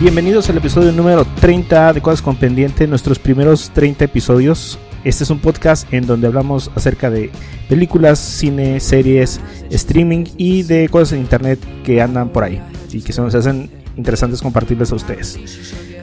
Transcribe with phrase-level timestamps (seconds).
[0.00, 4.78] Bienvenidos al episodio número 30 de Cosas con Pendiente, nuestros primeros 30 episodios.
[5.04, 7.30] Este es un podcast en donde hablamos acerca de
[7.68, 13.12] películas, cine, series, streaming y de cosas en internet que andan por ahí y que
[13.12, 15.38] se nos hacen interesantes compartirles a ustedes.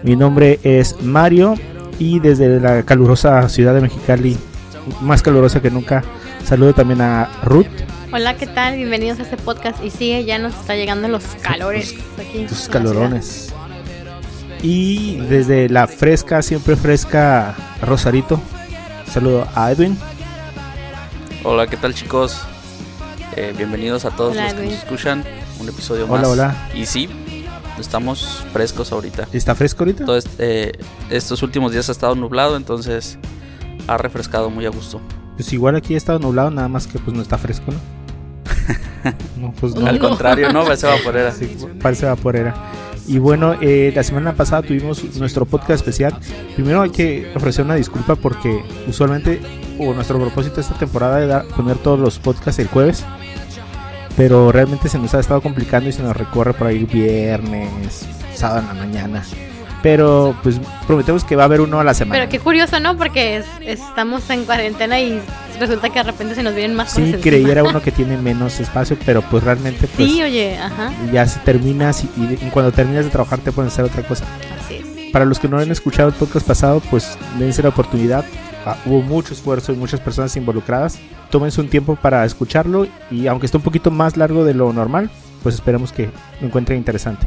[0.04, 1.56] Mi nombre es Mario
[1.98, 4.38] y desde la calurosa ciudad de Mexicali,
[5.02, 6.04] más calurosa que nunca,
[6.46, 7.66] saludo también a Ruth.
[8.14, 8.76] Hola, ¿qué tal?
[8.76, 9.84] Bienvenidos a este podcast.
[9.84, 12.44] Y sigue, ya nos está llegando los calores aquí.
[12.44, 13.54] Los calorones.
[14.62, 18.40] Y desde la fresca, siempre fresca Rosarito,
[19.12, 19.98] saludo a Edwin.
[21.44, 22.42] Hola, ¿qué tal chicos?
[23.36, 24.72] Eh, bienvenidos a todos Hola, los que Edwin.
[24.74, 25.24] nos escuchan.
[25.60, 26.28] Un episodio Hola, más.
[26.30, 26.70] hola.
[26.74, 27.08] Y sí,
[27.80, 29.28] estamos frescos ahorita.
[29.32, 30.06] ¿Está fresco ahorita?
[30.06, 30.72] Todo este- eh,
[31.12, 33.18] estos últimos días ha estado nublado, entonces
[33.88, 35.00] ha refrescado muy a gusto.
[35.36, 39.12] Pues igual aquí ha estado nublado, nada más que pues no está fresco, ¿no?
[39.48, 39.86] no, pues no.
[39.86, 40.64] Al contrario, ¿no?
[40.66, 41.32] Parece vaporera.
[41.32, 42.56] Sí, parece vaporera.
[43.08, 46.20] Y bueno, eh, la semana pasada tuvimos nuestro podcast especial.
[46.56, 49.40] Primero hay que ofrecer una disculpa porque usualmente,
[49.80, 53.06] o nuestro propósito esta temporada era poner todos los podcasts el jueves.
[54.18, 58.60] Pero realmente se nos ha estado complicando y se nos recorre por ahí viernes, sábado
[58.60, 59.24] en la mañana.
[59.84, 62.20] Pero pues prometemos que va a haber uno a la semana.
[62.20, 62.98] Pero qué curioso, ¿no?
[62.98, 65.22] Porque es- estamos en cuarentena y
[65.60, 67.70] resulta que de repente se nos vienen más Sí, cosas creyera encima.
[67.70, 70.92] uno que tiene menos espacio, pero pues realmente pues Sí, oye, ajá.
[71.12, 74.26] ya se terminas y, y cuando terminas de trabajar te a hacer otra cosa.
[74.64, 75.12] Así es.
[75.12, 78.26] Para los que no han escuchado el podcast pasado, pues dense la oportunidad.
[78.66, 81.00] Ah, hubo mucho esfuerzo y muchas personas involucradas.
[81.30, 85.10] Tómense un tiempo para escucharlo y aunque esté un poquito más largo de lo normal,
[85.44, 86.10] pues esperemos que
[86.42, 87.26] lo encuentren interesante.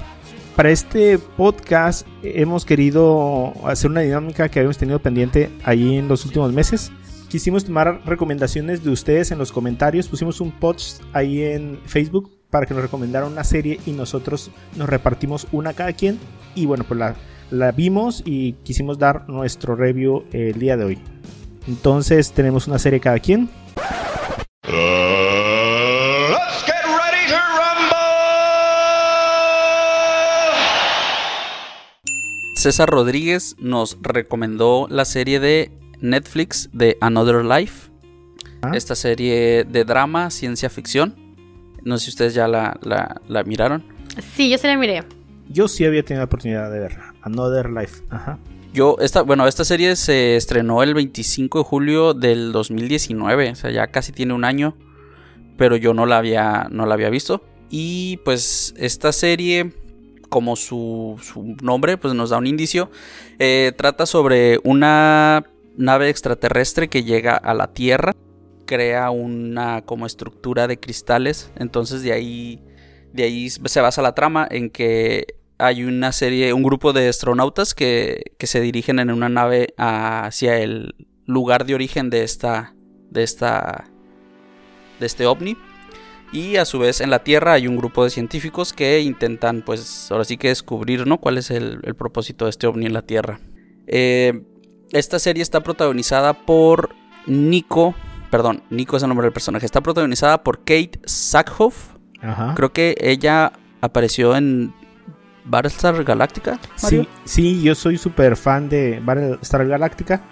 [0.57, 6.25] Para este podcast hemos querido hacer una dinámica que habíamos tenido pendiente ahí en los
[6.27, 6.93] últimos meses.
[7.29, 10.09] Quisimos tomar recomendaciones de ustedes en los comentarios.
[10.09, 14.89] Pusimos un post ahí en Facebook para que nos recomendaran una serie y nosotros nos
[14.89, 16.19] repartimos una cada quien.
[16.55, 17.15] Y bueno, pues la,
[17.51, 20.99] la vimos y quisimos dar nuestro review el día de hoy.
[21.69, 23.49] Entonces tenemos una serie cada quien.
[32.61, 37.91] César Rodríguez nos recomendó la serie de Netflix de Another Life.
[38.61, 38.73] Ah.
[38.75, 41.15] Esta serie de drama, ciencia ficción.
[41.85, 43.83] No sé si ustedes ya la, la- la miraron.
[44.37, 45.03] Sí, yo se la miré.
[45.49, 47.15] Yo sí había tenido la oportunidad de verla.
[47.23, 48.03] Another Life.
[48.11, 48.39] Ajá.
[48.75, 53.71] Yo, esta, bueno, esta serie se estrenó el 25 de julio del 2019, o sea,
[53.71, 54.77] ya casi tiene un año,
[55.57, 57.43] pero yo no la había, no la había visto.
[57.71, 59.73] Y pues esta serie,
[60.31, 62.91] como su, su nombre, pues nos da un indicio,
[63.39, 65.45] eh, trata sobre una
[65.77, 68.15] nave extraterrestre que llega a la Tierra,
[68.65, 72.63] crea una como estructura de cristales, entonces de ahí,
[73.13, 77.75] de ahí se basa la trama en que hay una serie, un grupo de astronautas
[77.75, 80.95] que, que se dirigen en una nave hacia el
[81.27, 82.75] lugar de origen de esta,
[83.11, 83.85] de esta,
[85.01, 85.57] de este ovni.
[86.33, 90.11] Y a su vez en la Tierra hay un grupo de científicos que intentan, pues,
[90.13, 91.19] ahora sí que descubrir, ¿no?
[91.19, 93.41] ¿Cuál es el, el propósito de este ovni en la Tierra?
[93.87, 94.43] Eh,
[94.93, 96.91] esta serie está protagonizada por
[97.27, 97.95] Nico,
[98.31, 99.67] perdón, Nico es el nombre del personaje.
[99.67, 101.97] Está protagonizada por Kate Sackhoff.
[102.21, 102.55] Ajá.
[102.55, 104.73] Creo que ella apareció en
[105.45, 106.61] Battlestar Galactica.
[106.83, 107.03] Mario.
[107.03, 110.23] Sí, sí, yo soy súper fan de Battlestar Galactica.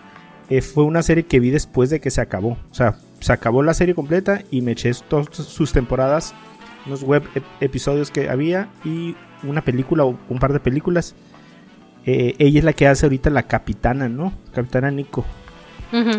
[0.50, 2.56] Eh, fue una serie que vi después de que se acabó.
[2.70, 6.34] O sea, se acabó la serie completa y me eché todas sus temporadas,
[6.86, 11.14] unos web ep- episodios que había y una película o un par de películas.
[12.06, 14.32] Eh, ella es la que hace ahorita la capitana, ¿no?
[14.54, 15.24] Capitana Nico.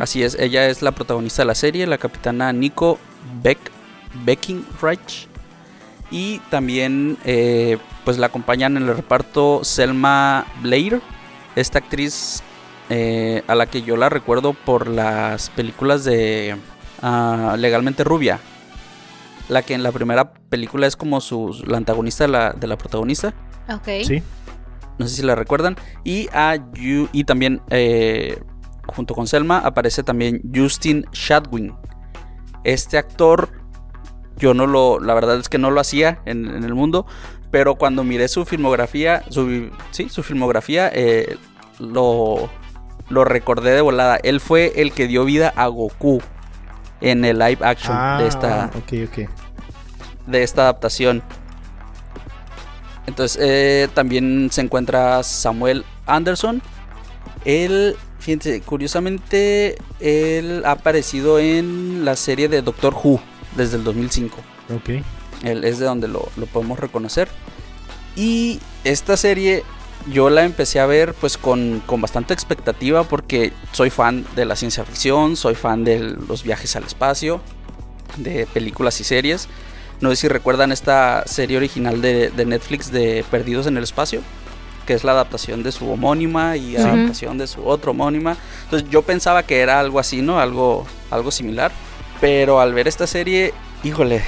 [0.02, 2.98] Así es, ella es la protagonista de la serie, la capitana Nico
[3.44, 3.60] Beck,
[4.26, 5.28] Beckinreich.
[6.12, 11.02] Y también eh, pues la acompañan en el reparto Selma Blair,
[11.56, 12.42] esta actriz
[12.90, 16.56] eh, a la que yo la recuerdo por las películas de
[17.02, 18.40] ah, Legalmente Rubia.
[19.48, 22.78] La que en la primera película es como su, la antagonista de la, de la
[22.78, 23.34] protagonista.
[23.74, 23.88] Ok.
[24.06, 24.22] Sí.
[25.00, 25.76] No sé si la recuerdan.
[26.04, 28.40] Y, a Yu- y también, eh,
[28.88, 31.74] junto con Selma, aparece también Justin Shadwin.
[32.64, 33.50] Este actor,
[34.38, 37.08] yo no lo, la verdad es que no lo hacía en, en el mundo.
[37.50, 41.38] Pero cuando miré su filmografía, su, sí, su filmografía, eh,
[41.80, 42.50] lo,
[43.10, 44.20] lo recordé de volada.
[44.22, 46.22] Él fue el que dio vida a Goku
[47.02, 49.30] en el live action de esta, Ah, ok.
[50.28, 51.24] de esta adaptación.
[53.08, 56.62] Entonces eh, también se encuentra Samuel Anderson.
[57.46, 63.20] Él, fíjense, curiosamente, él ha aparecido en la serie de Doctor Who
[63.56, 64.38] desde el 2005.
[64.76, 64.90] Ok.
[65.44, 67.30] Él es de donde lo, lo podemos reconocer.
[68.16, 69.64] Y esta serie
[70.08, 74.56] yo la empecé a ver pues con, con, bastante expectativa porque soy fan de la
[74.56, 77.42] ciencia ficción, soy fan de los viajes al espacio,
[78.18, 79.48] de películas y series.
[80.02, 84.22] No sé si recuerdan esta serie original de, de Netflix de Perdidos en el Espacio,
[84.88, 86.88] que es la adaptación de su homónima y Ujú.
[86.88, 88.38] adaptación de su otro homónima.
[88.64, 90.40] Entonces yo pensaba que era algo así, ¿no?
[90.40, 91.72] Algo, algo similar.
[92.22, 93.54] Pero al ver esta serie,
[93.84, 94.24] híjole.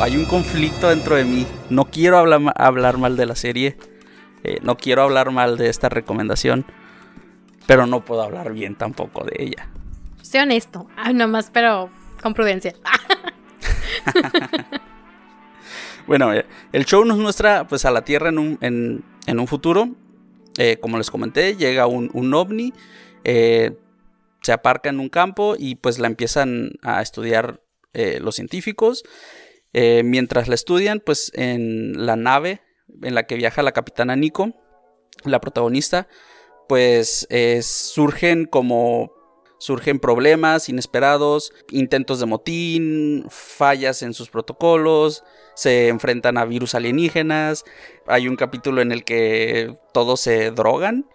[0.00, 1.46] Hay un conflicto dentro de mí.
[1.70, 3.76] No quiero hablar, hablar mal de la serie.
[4.44, 6.64] eh, no quiero hablar mal de esta recomendación.
[7.66, 9.68] Pero no puedo hablar bien tampoco de ella.
[10.20, 10.88] Sé honesto.
[10.96, 11.90] Ay, nomás, pero
[12.22, 12.74] con prudencia.
[16.06, 19.46] Bueno, eh, el show nos muestra pues a la Tierra en un, en, en un
[19.46, 19.88] futuro.
[20.58, 22.72] Eh, como les comenté, llega un, un ovni,
[23.22, 23.78] eh,
[24.42, 29.04] se aparca en un campo y pues la empiezan a estudiar eh, los científicos.
[29.72, 32.60] Eh, mientras la estudian, pues en la nave
[33.02, 34.52] en la que viaja la capitana Nico,
[35.24, 36.08] la protagonista,
[36.68, 39.12] pues eh, surgen como
[39.58, 45.22] surgen problemas inesperados, intentos de motín, fallas en sus protocolos,
[45.54, 47.64] se enfrentan a virus alienígenas.
[48.08, 51.06] Hay un capítulo en el que todos se drogan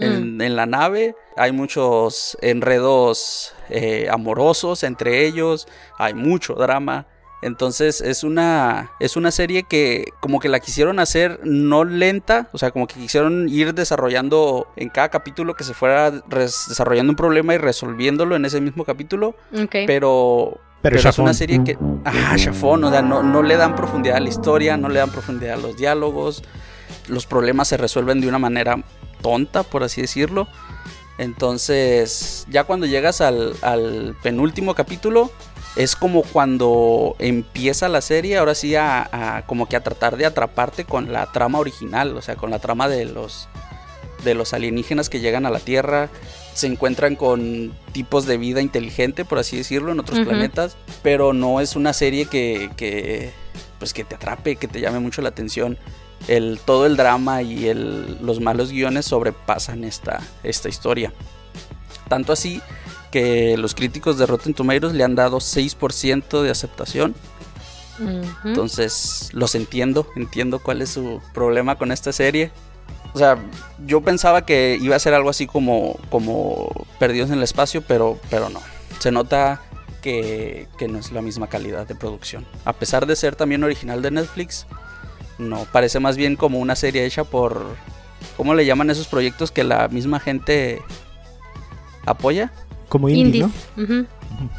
[0.00, 1.14] en, en la nave.
[1.36, 5.68] Hay muchos enredos eh, amorosos entre ellos.
[5.96, 7.06] Hay mucho drama.
[7.42, 12.58] Entonces es una, es una serie que como que la quisieron hacer no lenta, o
[12.58, 17.54] sea, como que quisieron ir desarrollando en cada capítulo que se fuera desarrollando un problema
[17.54, 19.70] y resolviéndolo en ese mismo capítulo, Ok.
[19.86, 21.76] pero, Pero pero es una serie que.
[22.04, 22.84] Ajá, chafón.
[22.84, 25.62] O sea, no, no le dan profundidad a la historia, no le dan profundidad a
[25.62, 26.42] los diálogos.
[27.08, 28.82] Los problemas se resuelven de una manera
[29.20, 30.46] tonta, por así decirlo.
[31.18, 35.30] Entonces, ya cuando llegas al, al penúltimo capítulo,
[35.76, 40.26] es como cuando empieza la serie, ahora sí, a, a como que a tratar de
[40.26, 43.48] atraparte con la trama original, o sea, con la trama de los,
[44.24, 46.10] de los alienígenas que llegan a la Tierra,
[46.54, 51.60] se encuentran con tipos de vida inteligente, por así decirlo, en otros planetas, pero no
[51.60, 53.30] es una serie que, que,
[53.78, 55.78] pues que te atrape, que te llame mucho la atención.
[56.28, 61.12] El, todo el drama y el- los malos guiones sobrepasan esta, esta historia.
[62.08, 62.60] Tanto así
[63.12, 67.14] que los críticos de Rotten Tomatoes le han dado 6% de aceptación.
[68.44, 72.50] Entonces los entiendo, entiendo cuál es su problema con esta serie.
[73.14, 73.38] O sea,
[73.86, 78.18] yo pensaba que iba a ser algo así como, como Perdidos en el Espacio, pero,
[78.30, 78.60] pero no.
[78.98, 79.60] Se nota
[80.00, 82.46] que, que no es la misma calidad de producción.
[82.64, 84.66] A pesar de ser también original de Netflix,
[85.38, 87.64] no, parece más bien como una serie hecha por...
[88.36, 90.80] ¿Cómo le llaman esos proyectos que la misma gente
[92.06, 92.50] apoya?
[92.92, 93.46] Como indie, Indies.
[93.76, 94.06] ¿no?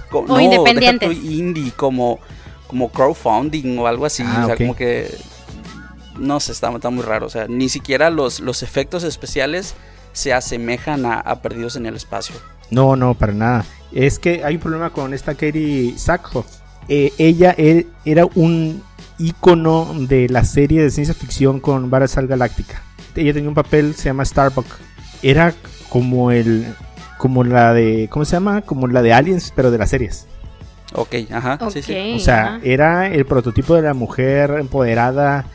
[0.09, 1.07] Co- O independientes.
[1.09, 2.19] deja tú indie, como,
[2.67, 4.23] como crowdfunding o algo así.
[4.25, 5.13] Ah, o sea, como que.
[6.17, 7.27] No sé, está, está muy raro.
[7.27, 9.75] O sea, ni siquiera los, los efectos especiales
[10.13, 12.35] se asemejan a, a Perdidos en el Espacio.
[12.71, 13.65] No, no, para nada.
[13.91, 16.47] Es que hay un problema con esta Katie Sackhoff.
[16.87, 17.55] Eh, ella
[18.05, 18.81] era un
[19.19, 22.81] ícono de la serie de ciencia ficción con Battlestar Galáctica.
[23.15, 24.65] Ella tenía un papel, se llama Starbuck.
[25.21, 25.53] Era
[25.89, 26.65] como el,
[27.23, 28.63] como la de, ¿cómo se llama?
[28.63, 30.27] Como la de Aliens, pero de las series.
[30.91, 31.57] Ok, ajá.
[31.71, 32.15] Sí, sí.
[32.17, 32.59] O sea, ajá.
[32.63, 35.45] era el prototipo de la mujer empoderada,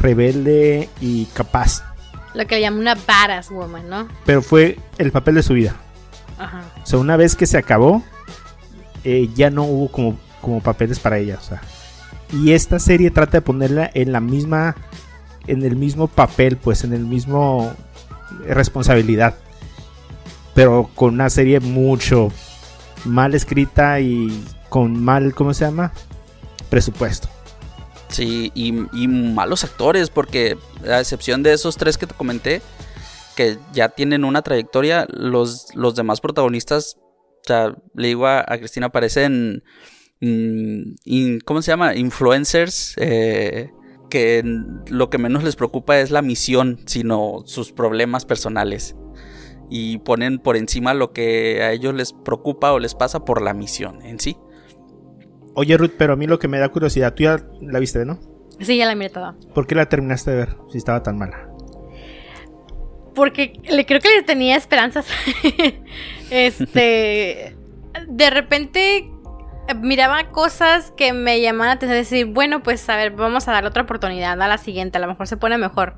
[0.00, 1.84] rebelde y capaz.
[2.34, 4.08] Lo que le llaman una badass woman, ¿no?
[4.26, 5.76] Pero fue el papel de su vida.
[6.40, 6.64] Ajá.
[6.82, 8.02] O sea, una vez que se acabó,
[9.04, 11.38] eh, ya no hubo como, como papeles para ella.
[11.40, 11.62] O sea.
[12.32, 14.74] Y esta serie trata de ponerla en la misma.
[15.46, 17.72] En el mismo papel, pues, en el mismo
[18.44, 19.36] responsabilidad.
[20.54, 22.30] Pero con una serie mucho
[23.04, 25.92] mal escrita y con mal, ¿cómo se llama?
[26.68, 27.28] Presupuesto.
[28.08, 28.72] Sí, y,
[29.08, 32.60] malos actores, porque a excepción de esos tres que te comenté,
[33.36, 38.58] que ya tienen una trayectoria, los, los demás protagonistas, o sea, le digo a, a
[38.58, 39.64] Cristina, parecen,
[40.20, 41.94] mm, ¿cómo se llama?
[41.94, 43.70] Influencers, eh,
[44.10, 44.42] que
[44.88, 48.94] lo que menos les preocupa es la misión, sino sus problemas personales.
[49.74, 53.54] Y ponen por encima lo que a ellos les preocupa o les pasa por la
[53.54, 54.36] misión en sí.
[55.54, 58.18] Oye, Ruth, pero a mí lo que me da curiosidad, tú ya la viste, ¿no?
[58.60, 59.34] Sí, ya la miré toda.
[59.54, 61.48] ¿Por qué la terminaste de ver si estaba tan mala?
[63.14, 65.06] Porque le creo que le tenía esperanzas.
[66.30, 67.56] este.
[68.08, 69.10] De repente
[69.68, 71.98] eh, miraba cosas que me llamaban la atención.
[71.98, 74.98] Decir, bueno, pues a ver, vamos a darle otra oportunidad a la siguiente.
[74.98, 75.94] A lo mejor se pone mejor.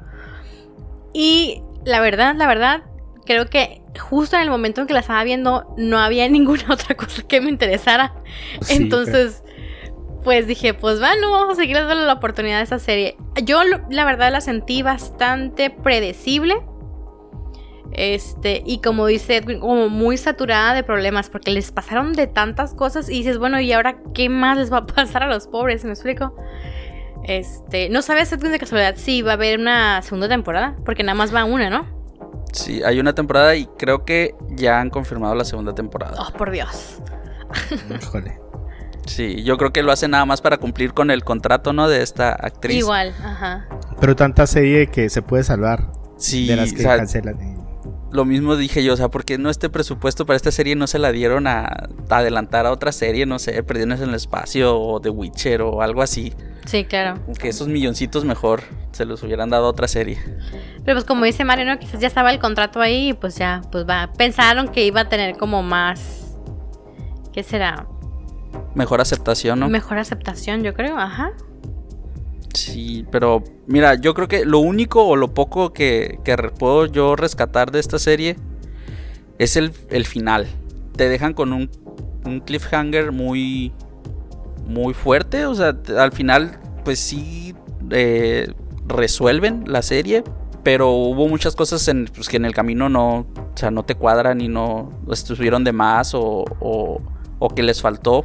[1.12, 2.84] Y la verdad, la verdad,
[3.24, 6.96] creo que justo en el momento en que la estaba viendo, no había ninguna otra
[6.96, 8.14] cosa que me interesara.
[8.62, 9.42] Sí, Entonces,
[10.22, 13.16] pues dije, pues bueno, vamos a seguir dando la oportunidad a esta serie.
[13.44, 16.56] Yo la verdad la sentí bastante predecible.
[17.92, 22.74] Este, y como dice Edwin, como muy saturada de problemas, porque les pasaron de tantas
[22.74, 25.84] cosas y dices, bueno, ¿y ahora qué más les va a pasar a los pobres?
[25.84, 26.34] ¿Me explico?
[27.22, 31.14] Este, no sabes Edwin de casualidad si va a haber una segunda temporada, porque nada
[31.14, 32.03] más va una, ¿no?
[32.54, 36.16] Sí, hay una temporada y creo que ya han confirmado la segunda temporada.
[36.18, 37.00] Oh, por Dios.
[38.00, 38.38] Híjole.
[39.06, 41.88] Sí, yo creo que lo hacen nada más para cumplir con el contrato, ¿no?
[41.88, 42.78] De esta actriz.
[42.78, 43.66] Igual, ajá.
[44.00, 47.53] Pero tanta serie que se puede salvar Sí, de las que o sea, cancelan.
[48.14, 50.86] Lo mismo dije yo, o sea, ¿por qué no este presupuesto para esta serie no
[50.86, 54.78] se la dieron a, a adelantar a otra serie, no sé, Perdidos en el Espacio
[54.78, 56.32] o The Witcher o algo así?
[56.64, 57.20] Sí, claro.
[57.40, 60.18] Que esos milloncitos mejor se los hubieran dado a otra serie.
[60.84, 61.76] Pero pues como dice Mario, ¿no?
[61.78, 64.12] quizás ya estaba el contrato ahí y pues ya, pues va.
[64.16, 66.36] Pensaron que iba a tener como más...
[67.32, 67.88] ¿Qué será?
[68.76, 69.68] Mejor aceptación, ¿no?
[69.68, 71.32] Mejor aceptación, yo creo, ajá.
[72.54, 77.16] Sí, pero mira, yo creo que lo único o lo poco que, que puedo yo
[77.16, 78.36] rescatar de esta serie
[79.38, 80.46] es el, el final.
[80.96, 81.68] Te dejan con un,
[82.24, 83.72] un cliffhanger muy,
[84.68, 85.46] muy fuerte.
[85.46, 87.54] O sea, al final, pues sí
[87.90, 88.52] eh,
[88.86, 90.22] resuelven la serie.
[90.62, 93.96] Pero hubo muchas cosas en, pues, que en el camino no, o sea, no te
[93.96, 97.02] cuadran y no estuvieron de más o, o-
[97.38, 98.24] o que les faltó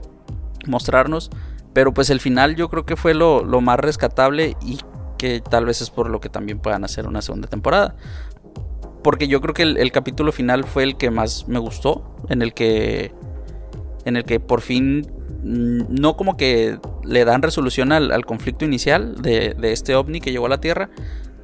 [0.65, 1.31] mostrarnos.
[1.79, 4.79] Pero pues el final yo creo que fue lo, lo más rescatable y
[5.17, 7.95] que tal vez es por lo que también puedan hacer una segunda temporada.
[9.01, 12.53] Porque yo creo que el, capítulo final fue el que más me gustó, en el
[12.53, 13.13] que
[14.03, 15.09] en el que por fin
[15.41, 20.47] mm, no como que le dan resolución al, conflicto inicial de, este ovni que llegó
[20.47, 20.89] a la Tierra,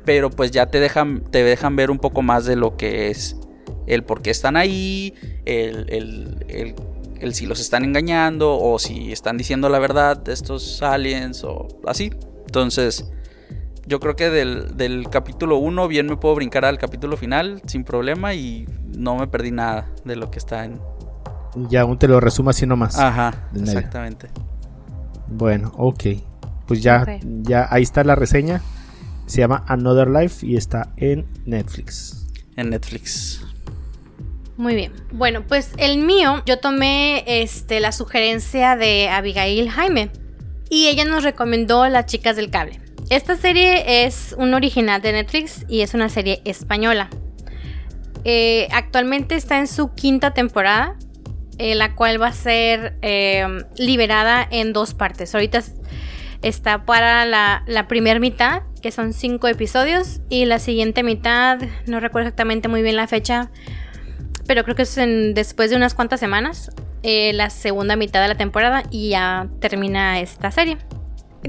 [0.04, 3.38] pero pues ya te dejan, te dejan ver un poco más de lo que es
[3.88, 5.14] el por qué están ahí,
[5.46, 5.86] el-
[6.50, 6.76] el-
[7.20, 11.68] el si los están engañando o si están diciendo la verdad de estos aliens o
[11.86, 12.12] así.
[12.46, 13.12] Entonces,
[13.88, 17.84] yo creo que del, del capítulo 1 bien me puedo brincar al capítulo final sin
[17.84, 18.68] problema y
[18.98, 20.80] no me perdí nada de lo que está en...
[21.70, 23.00] Ya aún te lo resumo así nomás.
[23.00, 24.28] Ajá, exactamente.
[25.28, 26.04] Bueno, ok.
[26.68, 28.62] Pues ya, ya ahí está la reseña.
[29.26, 32.28] Se llama Another Life y está en Netflix.
[32.58, 33.45] En Netflix.
[34.58, 34.94] Muy bien.
[35.12, 40.10] Bueno, pues el mío, yo tomé este, la sugerencia de Abigail Jaime.
[40.70, 42.80] Y ella nos recomendó Las Chicas del Cable.
[43.10, 47.10] Esta serie es un original de Netflix y es una serie española.
[48.24, 50.96] Eh, actualmente está en su quinta temporada,
[51.60, 53.46] eh, la cual va a ser eh,
[53.78, 55.36] liberada en dos partes.
[55.36, 55.76] Ahorita es-
[56.42, 62.00] está para la, la primera mitad, que son cinco episodios, y la siguiente mitad, no
[62.00, 63.52] recuerdo exactamente muy bien la fecha,
[64.48, 66.72] pero creo que es en- después de unas cuantas semanas,
[67.04, 70.78] eh, la segunda mitad de la temporada y ya termina esta serie.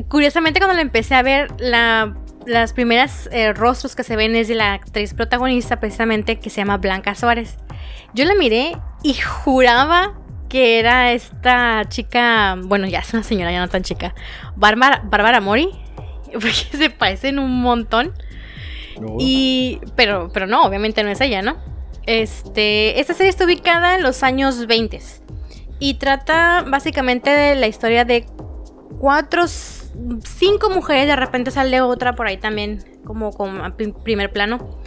[0.09, 2.15] Curiosamente cuando la empecé a ver, la-
[2.47, 6.59] las primeras eh, rostros que se ven es de la actriz protagonista precisamente que se
[6.59, 7.57] llama Blanca Suárez.
[8.15, 10.15] Yo la miré y juraba
[10.49, 14.15] que era esta chica, bueno ya es una señora, ya no tan chica,
[14.55, 15.71] Bárbara, Bárbara Mori,
[16.33, 18.13] porque se parecen un montón.
[19.19, 19.81] Y.
[19.97, 21.57] Pero, pero no, obviamente no es ella, ¿no?
[22.07, 23.01] Este.
[23.01, 25.01] Esta serie está ubicada en los años 20.
[25.79, 28.27] Y trata básicamente de la historia de
[28.99, 29.47] cuatro.
[29.49, 31.07] Cinco mujeres.
[31.07, 32.85] De repente sale otra por ahí también.
[33.05, 34.81] Como con primer plano.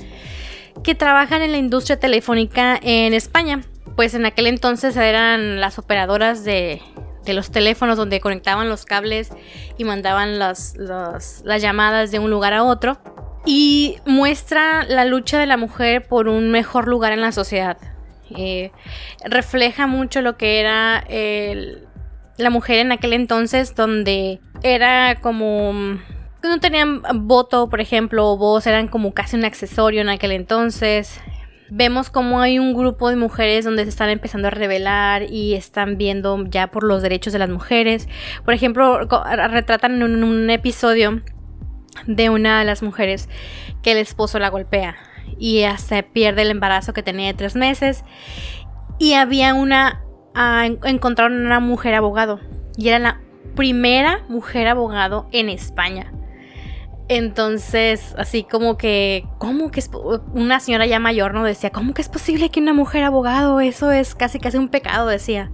[0.84, 3.62] Que trabajan en la industria telefónica en España.
[3.96, 6.82] Pues en aquel entonces eran las operadoras de.
[7.28, 9.30] los teléfonos donde conectaban los cables
[9.78, 10.74] y mandaban las
[11.60, 12.98] llamadas de un lugar a otro
[13.46, 17.78] y muestra la lucha de la mujer por un mejor lugar en la sociedad.
[18.36, 18.72] Eh,
[19.26, 21.88] refleja mucho lo que era el-
[22.38, 25.74] la mujer en aquel entonces, donde era como
[26.42, 31.20] no tenían voto, por ejemplo, o voz, eran como casi un accesorio en aquel entonces.
[31.70, 35.98] Vemos como hay un grupo de mujeres donde se están empezando a rebelar y están
[35.98, 38.08] viendo ya por los derechos de las mujeres.
[38.46, 41.22] Por ejemplo, retratan en un episodio
[42.08, 43.30] de una de las mujeres
[43.82, 44.96] que el esposo la golpea
[45.38, 48.04] y hasta pierde el embarazo que tenía de tres meses.
[48.98, 50.04] Y había una
[50.36, 52.40] en- encontraron una mujer abogado
[52.78, 53.22] y era la
[53.56, 56.12] primera mujer abogado en España.
[57.08, 59.90] Entonces así como que cómo que es
[60.34, 63.92] una señora ya mayor no decía cómo que es posible que una mujer abogado eso
[63.92, 65.52] es casi casi un pecado decía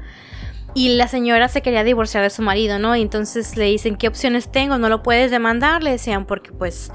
[0.75, 2.95] y la señora se quería divorciar de su marido, ¿no?
[2.97, 4.77] Y entonces le dicen, ¿qué opciones tengo?
[4.77, 6.91] No lo puedes demandar, le decían, porque pues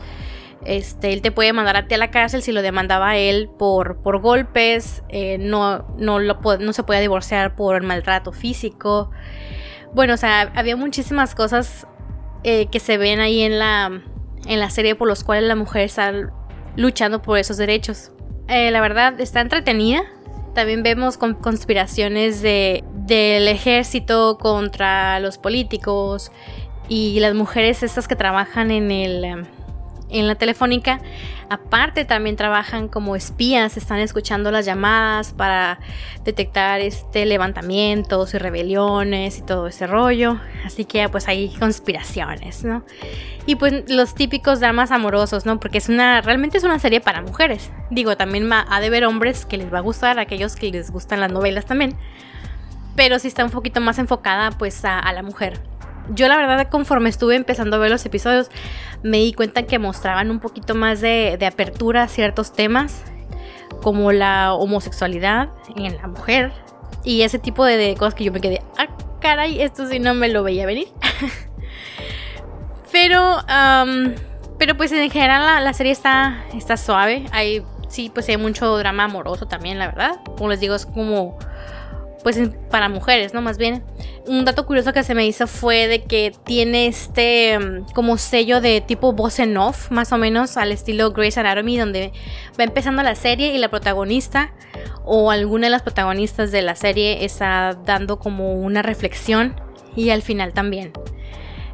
[0.66, 3.48] este, él te puede mandar a ti a la cárcel si lo demandaba a él
[3.58, 9.10] por, por golpes, eh, no, no, lo, no se puede divorciar por maltrato físico.
[9.94, 11.86] bueno, o sea, había muchísimas cosas
[12.44, 14.02] eh, que se ven ahí en la,
[14.46, 16.12] en la serie por los cuales la mujer está
[16.76, 18.12] luchando por esos derechos.
[18.46, 20.02] Eh, la verdad, está entretenida.
[20.54, 26.32] También vemos con conspiraciones de, del ejército contra los políticos
[26.88, 29.44] y las mujeres estas que trabajan en el em,
[30.10, 31.00] en la telefónica.
[31.48, 35.80] Aparte también trabajan como espías, están escuchando las llamadas para
[36.24, 40.40] detectar este levantamientos y rebeliones y todo ese rollo.
[40.64, 42.84] Así que pues hay conspiraciones, ¿no?
[43.46, 45.58] Y pues los típicos dramas amorosos, ¿no?
[45.58, 47.70] Porque es una realmente es una serie para mujeres.
[47.90, 51.20] Digo, también ha de ver hombres que les va a gustar, aquellos que les gustan
[51.20, 51.96] las novelas también.
[52.94, 55.60] Pero sí está un poquito más enfocada pues a la mujer
[56.10, 58.50] yo la verdad conforme estuve empezando a ver los episodios
[59.02, 63.04] me di cuenta que mostraban un poquito más de, apertura a ciertos temas
[63.82, 66.52] como la homosexualidad en la mujer
[67.04, 68.88] y ese tipo de, cosas que yo me quedé, ah,
[69.20, 70.88] caray, esto sí no me lo veía venir.
[72.92, 73.38] pero,
[74.58, 77.24] pero pues en general la, serie está, está suave.
[77.32, 80.20] Hay, sí, pues hay mucho drama amoroso también, la verdad.
[80.36, 81.38] Como les digo, es como
[82.22, 82.38] pues
[82.70, 83.40] para mujeres, ¿no?
[83.40, 83.82] Más bien.
[84.26, 88.60] Un dato curioso que se me hizo fue de que tiene este mm, como sello
[88.60, 92.12] de tipo voz en off, más o menos al estilo Grey's Anatomy, donde
[92.58, 94.52] va empezando la serie y la protagonista
[95.04, 99.60] o alguna de las protagonistas de la serie está dando como una reflexión
[99.96, 100.92] y al final también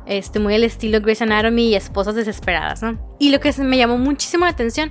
[0.06, 2.98] este, muy al estilo Grey's Anatomy y Esposas Desesperadas, ¿no?
[3.18, 4.90] Y lo que me llamó muchísimo la atención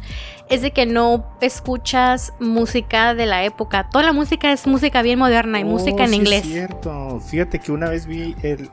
[0.50, 3.90] es de que no escuchas música de la época.
[3.90, 6.46] Toda la música es música bien moderna y oh, música en inglés.
[6.46, 7.20] Es cierto.
[7.20, 8.70] Fíjate que una vez vi el,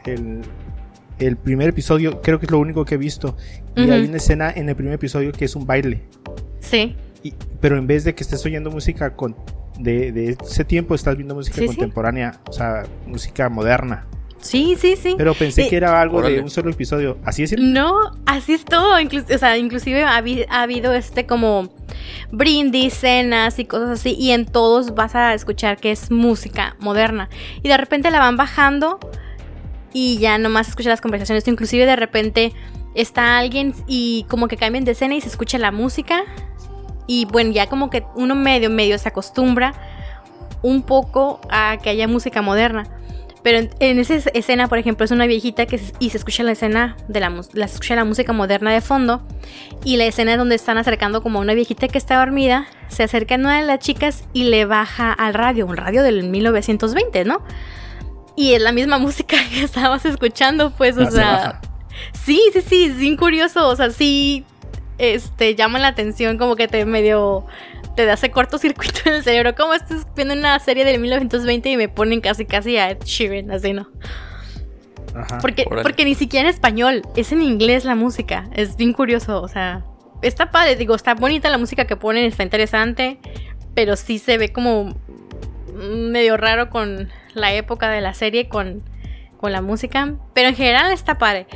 [1.19, 3.37] el, primer episodio, creo que es lo único que he visto.
[3.77, 6.03] Y hay una escena en el primer episodio que es un baile.
[6.61, 6.97] Sí.
[7.61, 9.37] pero en vez de que estés oyendo música con,
[9.79, 14.07] de, ese tiempo, estás viendo música contemporánea, o sea, música moderna.
[14.43, 15.15] Sí, sí, sí.
[15.17, 17.17] Pero pensé que era algo de un solo episodio.
[17.25, 17.57] ¿Así es?
[17.59, 17.95] No,
[18.27, 18.97] así es todo.
[18.97, 20.17] o sea, inclusive ha,
[20.51, 21.73] habido este como
[22.33, 24.17] brindis, cenas y cosas así.
[24.19, 27.31] Y en todos vas a escuchar que es música moderna.
[27.63, 28.99] Y de repente la van bajando
[29.93, 31.47] y ya nomás escuchas las conversaciones.
[31.47, 32.53] Inclusive de repente
[32.97, 36.25] está alguien y como que cambian de escena y se escucha la música.
[37.07, 39.73] Y bueno, ya como que uno medio, medio se acostumbra
[40.63, 42.85] un poco a que haya música moderna.
[43.43, 46.97] Pero en, esa escena, por ejemplo, es una viejita que y se escucha la escena
[47.09, 49.21] de la, la, escucha la música moderna de fondo.
[49.85, 52.67] Y la escena es donde están acercando como a una viejita que está dormida.
[52.89, 56.23] Se acerca a una de las chicas y le baja al radio, un radio del
[56.25, 57.43] 1920, ¿no?
[58.37, 61.61] Y es la misma música que estabas escuchando, pues, o sea.
[62.25, 63.69] Sí, sí, sí, es bien curioso.
[63.69, 64.45] O sea, sí.
[64.99, 67.47] Este, llama la atención, como que te medio
[67.95, 69.55] te hace cortocircuito en el cerebro.
[69.55, 73.51] Como estás viendo una serie del 1920 y me ponen casi casi a Ed Sheeran,
[73.51, 73.89] así no.
[75.15, 78.49] Ajá, porque, porque ni siquiera en español, es en inglés la música.
[78.55, 79.85] Es bien curioso, o sea,
[80.23, 83.19] está padre, digo, está bonita la música que ponen, está interesante,
[83.75, 84.95] pero sí se ve como
[85.75, 88.83] medio raro con la época de la serie, con,
[89.43, 90.15] con la música.
[90.33, 91.47] Pero en general está padre.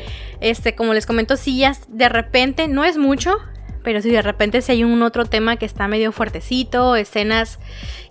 [0.40, 3.38] Este, como les comento, sí, ya de repente, no es mucho,
[3.82, 7.60] pero si de repente si hay un otro tema que está medio fuertecito, escenas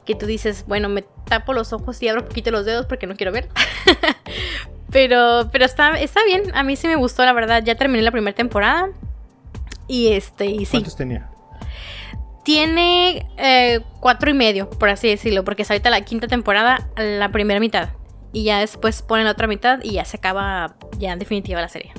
[0.06, 3.06] que tú dices, bueno, me tapo los ojos y abro un poquito los dedos porque
[3.06, 3.50] no quiero ver.
[4.92, 7.62] pero pero está, está bien, a mí sí me gustó, la verdad.
[7.64, 8.90] Ya terminé la primera temporada.
[9.88, 10.72] Y este, y sí.
[10.72, 11.30] ¿Cuántos tenía?
[12.44, 17.30] Tiene eh, cuatro y medio, por así decirlo, porque es ahorita la quinta temporada, la
[17.30, 17.90] primera mitad.
[18.36, 21.70] Y ya después ponen la otra mitad y ya se acaba ya en definitiva la
[21.70, 21.94] serie.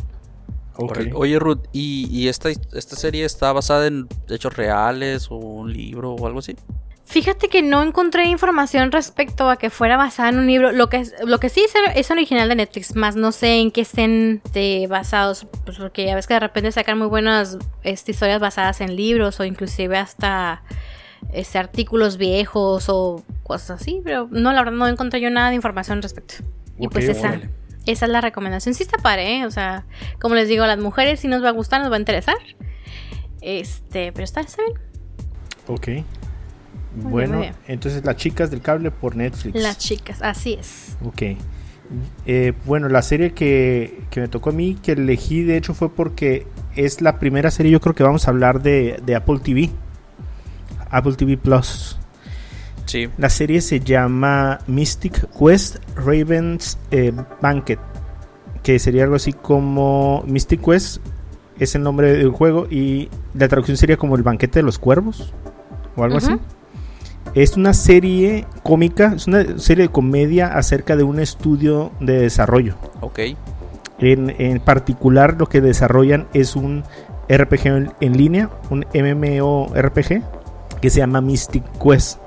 [0.77, 6.27] Oye, Ruth, ¿y, esta, esta serie está basada en hechos reales o un libro o
[6.27, 6.55] algo así?
[7.07, 10.73] Fíjate que no encontré información respecto a que fuera basada en un libro.
[10.73, 13.81] Lo que, lo que sí es, es original de Netflix, más no sé en qué
[13.81, 14.43] estén
[14.91, 15.47] basados.
[15.65, 19.41] Pues porque ya ves que de repente sacan muy buenas este, historias basadas en libros
[19.41, 20.63] o inclusive hasta
[21.33, 24.01] este, artículos viejos o cosas así.
[24.05, 26.37] Pero no, la verdad no encontré yo nada de información al respecto.
[26.79, 27.41] y pues esa
[27.87, 28.75] esa es la recomendación.
[28.75, 29.47] Sí está padre, ¿eh?
[29.47, 29.85] O sea,
[30.21, 32.37] como les digo, a las mujeres sí nos va a gustar, nos va a interesar.
[33.41, 34.79] Este, pero está, está bien.
[35.69, 36.05] Ok.
[36.97, 39.55] bueno, entonces las chicas del cable por Netflix.
[39.61, 40.97] Las chicas, así es.
[41.05, 41.23] Ok.
[42.27, 45.89] Eh, bueno, la serie que, que, me tocó a mí, que elegí de hecho fue
[45.89, 49.71] porque es la primera serie yo creo que vamos a hablar de, de Apple TV.
[50.97, 51.99] Apple TV Plus.
[53.19, 57.81] La serie se llama Mystic Quest Raven's eh, Banquet,
[58.63, 61.01] que sería algo así como Mystic Quest
[61.59, 65.33] es el nombre del juego y la traducción sería como el banquete de los cuervos
[65.97, 66.33] o algo así.
[67.35, 72.77] Es una serie cómica, es una serie de comedia acerca de un estudio de desarrollo.
[73.01, 73.21] Ok.
[73.99, 76.85] En, en particular lo que desarrollan es un
[77.29, 80.23] RPG en, en línea, un MMORPG
[80.81, 82.19] que se llama Mystic Quest.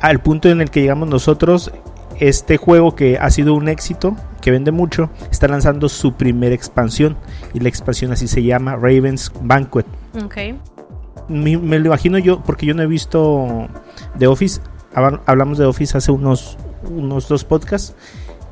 [0.00, 1.70] Al punto en el que llegamos nosotros,
[2.18, 7.16] este juego que ha sido un éxito, que vende mucho, está lanzando su primera expansión.
[7.54, 9.86] Y la expansión así se llama Raven's Banquet.
[10.24, 10.36] Ok.
[11.28, 13.68] Me, me lo imagino yo, porque yo no he visto
[14.18, 14.60] The Office.
[14.94, 16.58] Habla- Hablamos de Office hace unos,
[16.90, 17.94] unos dos podcasts.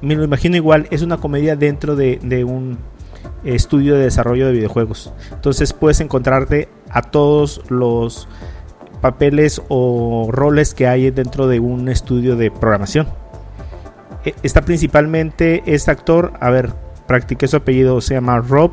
[0.00, 2.78] Me lo imagino igual, es una comedia dentro de, de un
[3.44, 5.12] estudio de desarrollo de videojuegos.
[5.32, 8.28] Entonces puedes encontrarte a todos los
[9.00, 13.08] papeles o roles que hay dentro de un estudio de programación.
[14.24, 16.72] E- Está principalmente este actor, a ver,
[17.06, 18.72] practiqué su apellido, se llama Rob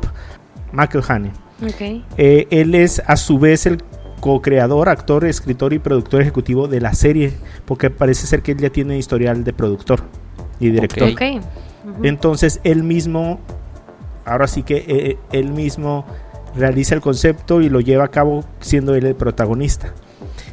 [0.72, 1.32] McElhenney.
[1.62, 2.04] Ok.
[2.18, 3.82] Eh, él es a su vez el
[4.20, 7.32] co-creador, actor, escritor y productor ejecutivo de la serie,
[7.64, 10.02] porque parece ser que él ya tiene historial de productor
[10.60, 11.08] y director.
[12.02, 13.40] Entonces él mismo,
[14.24, 16.04] ahora sí que eh, él mismo
[16.54, 19.94] realiza el concepto y lo lleva a cabo siendo él el protagonista.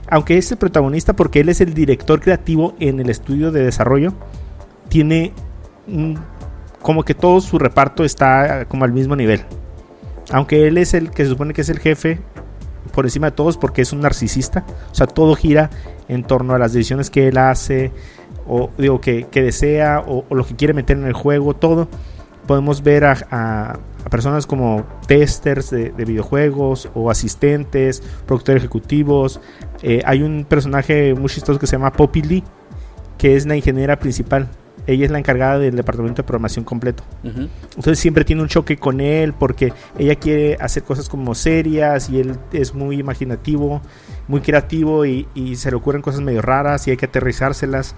[0.09, 4.13] Aunque es el protagonista porque él es el director creativo en el estudio de desarrollo,
[4.89, 5.33] tiene
[6.81, 9.41] como que todo su reparto está como al mismo nivel.
[10.31, 12.19] Aunque él es el que se supone que es el jefe
[12.93, 14.65] por encima de todos porque es un narcisista.
[14.91, 15.69] O sea, todo gira
[16.07, 17.91] en torno a las decisiones que él hace
[18.47, 21.87] o digo que, desea o, lo que quiere meter en el juego, todo.
[22.47, 29.41] Podemos ver a- a personas como testers de, de videojuegos o asistentes, productores ejecutivos.
[29.81, 32.43] Eh, hay un personaje muy chistoso que se llama Poppy Lee,
[33.17, 34.47] que es la ingeniera principal.
[34.87, 37.03] Ella es la encargada del departamento de programación completo.
[37.23, 37.49] Ujú.
[37.75, 42.19] Entonces siempre tiene un choque con él porque ella quiere hacer cosas como serias y
[42.19, 43.81] él es muy imaginativo,
[44.27, 47.95] muy creativo y, y se le ocurren cosas medio raras y hay que aterrizárselas.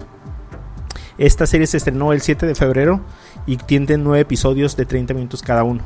[1.18, 3.02] Esta serie se estrenó el 7 de febrero
[3.48, 5.80] y tiene nueve episodios de 30 minutos cada uno.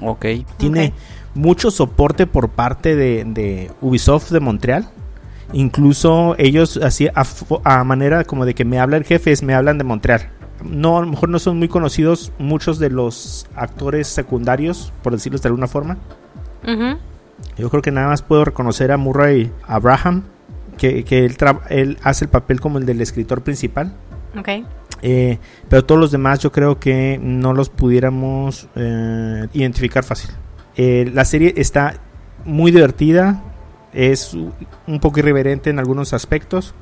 [0.00, 0.26] Ok.
[0.58, 0.92] Tiene
[1.34, 4.88] mucho soporte por parte de, de Ubisoft de Montreal.
[5.54, 9.78] Incluso ellos así a, manera como de que me habla el jefe, es me hablan
[9.78, 10.30] de Montreal.
[10.64, 15.38] No, a lo mejor no son muy conocidos muchos de los actores secundarios, por decirlo
[15.38, 15.98] de alguna forma.
[17.58, 20.22] Yo creo que nada más puedo reconocer a Murray Abraham,
[20.78, 23.92] que, que él, tra- él hace el papel como el del escritor principal.
[24.38, 24.48] Ok.
[25.02, 25.38] Eh,
[25.68, 30.30] pero todos los demás yo creo que no los pudiéramos eh, identificar fácil.
[30.76, 31.94] Eh, la serie está
[32.44, 33.42] muy divertida,
[33.92, 34.32] es
[34.86, 36.74] un poco irreverente en algunos aspectos.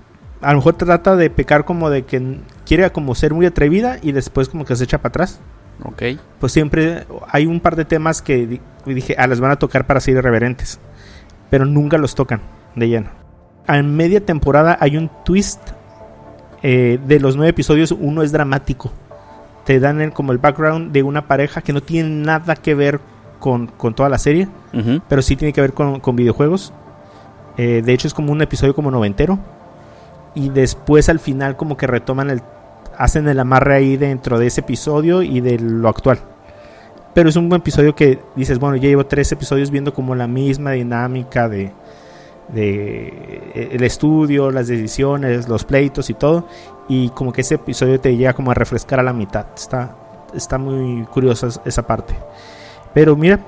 [0.42, 4.12] A lo mejor trata de pecar como de que quiere como ser muy atrevida y
[4.12, 5.40] después como que se echa para atrás.
[5.82, 6.02] Ok.
[6.38, 9.86] Pues siempre hay un par de temas que di- dije, ah, las van a tocar
[9.86, 10.78] para ser irreverentes.
[11.50, 12.42] Pero nunca los tocan
[12.76, 13.10] de lleno.
[13.66, 15.60] A media temporada hay un twist.
[16.62, 18.90] Eh, de los nueve episodios, uno es dramático.
[19.64, 23.00] Te dan el- como el background de una pareja que no tiene nada que ver
[23.38, 24.48] con, con toda la serie.
[25.08, 26.72] Pero sí tiene que ver con, con videojuegos.
[27.56, 29.38] Eh, de hecho es como un episodio como noventero.
[30.34, 32.42] Y después al final como que retoman el...
[32.98, 36.18] Hacen el amarre ahí dentro de ese episodio y de lo actual.
[37.14, 40.26] Pero es un buen episodio que dices, bueno, ya llevo tres episodios viendo como la
[40.26, 41.72] misma dinámica de,
[42.54, 43.08] de
[43.54, 46.46] eh, el estudio, las decisiones, los pleitos y todo.
[46.88, 49.46] Y como que ese episodio te llega como a refrescar a la mitad.
[49.56, 49.96] Está,
[50.34, 52.14] está muy curiosa es- esa parte.
[52.94, 53.38] Pero mira,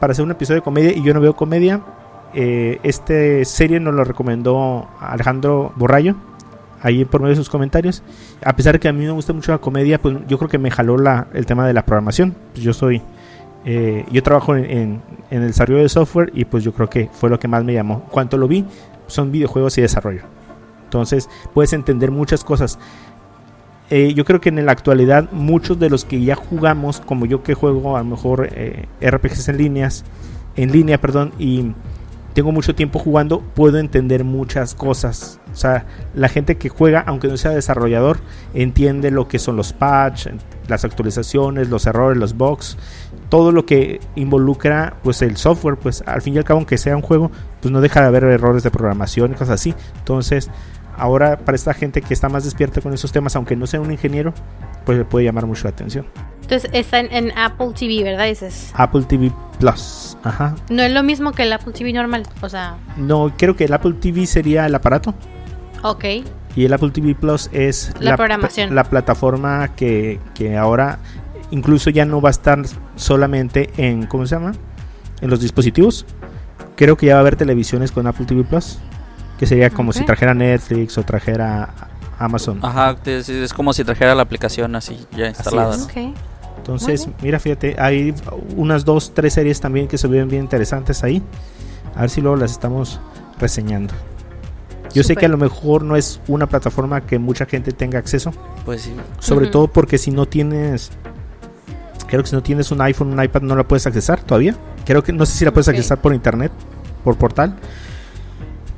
[0.00, 1.80] para hacer un episodio de comedia y yo no veo comedia,
[2.34, 6.16] eh, este serie nos lo recomendó Alejandro Borrayo
[6.82, 8.02] ahí por medio de sus comentarios.
[8.44, 10.58] A pesar de que a mí me gusta mucho la comedia, pues yo creo que
[10.58, 10.96] me jaló
[11.32, 12.34] el tema de la programación.
[12.52, 13.00] Pues yo soy,
[13.64, 15.00] eh, yo trabajo en,
[15.30, 18.04] el desarrollo de software y pues yo creo que fue lo que más me llamó.
[18.10, 18.64] Cuanto lo vi,
[19.06, 20.22] son videojuegos y desarrollo.
[20.84, 22.78] Entonces puedes entender muchas cosas.
[23.90, 27.42] Eh, yo creo que en la actualidad muchos de los que ya jugamos, como yo
[27.42, 30.04] que juego a lo mejor eh, RPGs en líneas,
[30.56, 31.72] en línea, perdón, y
[32.34, 35.38] tengo mucho tiempo jugando, puedo entender muchas cosas.
[35.52, 38.18] O sea, la gente que juega, aunque no sea desarrollador,
[38.54, 40.26] entiende lo que son los patch,
[40.66, 42.76] las actualizaciones, los errores, los bugs,
[43.34, 46.94] todo lo que involucra pues el software, pues al fin y al cabo aunque sea
[46.94, 49.74] un juego, pues no deja de haber errores de programación y cosas así.
[49.98, 50.52] Entonces,
[50.96, 53.90] ahora para esta gente que está más despierta con esos temas, aunque no sea un
[53.90, 54.32] ingeniero,
[54.86, 56.06] pues le puede llamar mucho la atención.
[56.42, 58.26] Entonces está en, en Apple TV, ¿verdad?
[58.26, 58.70] Dices.
[58.76, 60.54] Apple TV Plus, ajá.
[60.70, 62.28] No es lo mismo que el Apple TV normal.
[62.40, 65.12] O sea, No, creo que el Apple TV sería el aparato.
[65.82, 66.04] ok.
[66.54, 68.76] Y el Apple TV Plus es La programación.
[68.76, 71.00] la plataforma que, que ahora
[71.50, 72.60] incluso ya no va a estar
[72.96, 74.52] solamente en, ¿cómo se llama?
[75.20, 76.06] En los dispositivos.
[76.76, 78.78] Creo que ya va a haber televisiones con Apple TV Plus.
[79.38, 81.74] Que sería como si trajera Netflix o trajera
[82.18, 82.60] Amazon.
[82.62, 85.76] Ajá, es, es como si trajera la aplicación así ya instalada.
[86.56, 88.14] Entonces, mira, fíjate, hay
[88.56, 91.22] unas dos, tres series también que se ven bien interesantes ahí.
[91.94, 93.00] A ver si luego las estamos
[93.38, 93.92] reseñando.
[94.94, 98.30] Yo sé que a lo mejor no es una plataforma que mucha gente tenga acceso,
[98.64, 98.94] Pues sí.
[99.18, 100.90] sobre todo porque si no tienes,
[102.06, 104.54] creo que si no tienes un iPhone, un iPad no la puedes accesar todavía.
[104.84, 105.74] Creo que no sé si la puedes Ok.
[105.74, 106.52] accesar por internet,
[107.02, 107.56] por portal.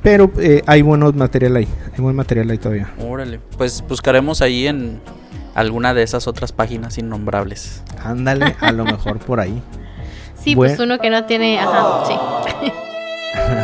[0.03, 2.89] Pero eh, hay buenos material ahí, hay buen material ahí todavía.
[2.99, 3.39] Órale.
[3.57, 5.01] Pues buscaremos ahí en
[5.55, 7.83] alguna de esas otras páginas innombrables.
[8.03, 9.61] Ándale, a lo mejor por ahí.
[10.41, 11.59] Sí, pues uno que no tiene.
[11.59, 12.13] Ajá, sí.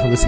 [0.03, 0.27] Algo así.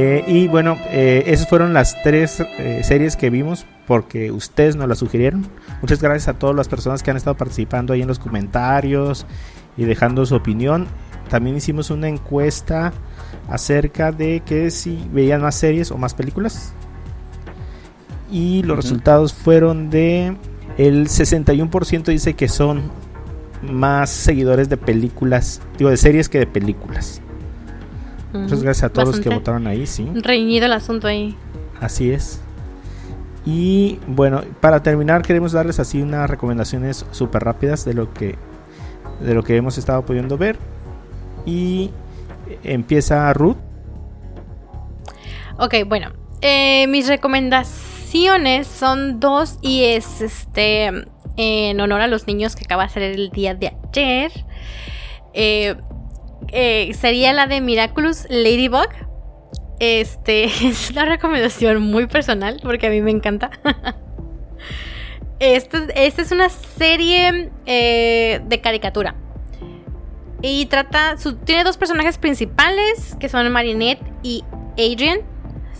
[0.00, 4.88] Eh, y bueno, eh, esas fueron las tres eh, series que vimos porque ustedes nos
[4.88, 5.48] las sugirieron.
[5.82, 9.26] Muchas gracias a todas las personas que han estado participando ahí en los comentarios
[9.76, 10.86] y dejando su opinión.
[11.28, 12.92] También hicimos una encuesta
[13.48, 16.74] acerca de que si veían más series o más películas.
[18.30, 20.36] Y los resultados fueron de
[20.76, 22.82] el 61% dice que son
[23.62, 27.20] más seguidores de películas, digo de series que de películas.
[28.32, 30.08] Muchas gracias a todos los que votaron ahí, sí.
[30.14, 31.36] Reñido el asunto ahí.
[31.80, 32.40] Así es.
[33.46, 38.36] Y bueno, para terminar queremos darles así unas recomendaciones súper rápidas de lo que
[39.20, 40.58] de lo que hemos estado pudiendo ver.
[41.46, 41.90] Y
[42.62, 43.56] empieza Ruth.
[45.58, 46.12] Ok, bueno.
[46.40, 50.90] eh, mis recomendaciones son dos y es este
[51.36, 54.32] en honor a los niños que acaba de ser el día de ayer.
[55.32, 55.76] Eh,
[56.48, 58.88] eh, sería la de Miraculous Ladybug.
[59.80, 63.50] Este es una recomendación muy personal porque a mí me encanta.
[65.40, 69.14] Esta es una serie eh, de caricatura.
[70.42, 71.16] Y trata.
[71.44, 75.20] tiene dos personajes principales que son Marinette y Adrian.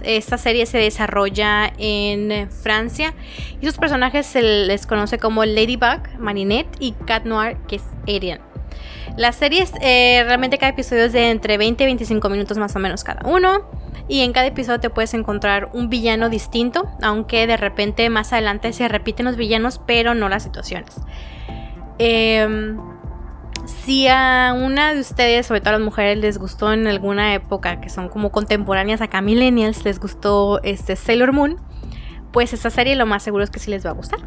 [0.05, 3.15] Esta serie se desarrolla en Francia.
[3.61, 8.48] Y sus personajes se les conoce como Ladybug, Marinette y Cat Noir, que es Adrian.
[9.17, 12.75] La serie es, eh, realmente cada episodio es de entre 20 y 25 minutos más
[12.77, 13.63] o menos cada uno.
[14.09, 18.73] Y en cada episodio te puedes encontrar un villano distinto, aunque de repente más adelante
[18.73, 20.97] se repiten los villanos, pero no las situaciones.
[21.99, 22.79] Em,
[23.67, 27.81] si a una de ustedes, sobre todo a las mujeres, les gustó en alguna época,
[27.81, 31.61] que son como contemporáneas acá millennials, les gustó este Sailor Moon,
[32.33, 34.21] pues esta serie lo más seguro es que sí les va a gustar.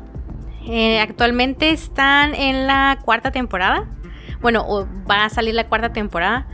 [0.68, 3.88] Eh, actualmente están en la cuarta temporada.
[4.42, 6.48] Bueno, va a salir la cuarta temporada.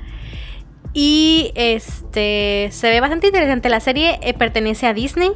[0.93, 3.69] Y este se ve bastante interesante.
[3.69, 5.31] La serie eh, pertenece a Disney.